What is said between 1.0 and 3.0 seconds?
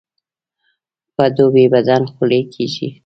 په دوبي بدن خولې کیږي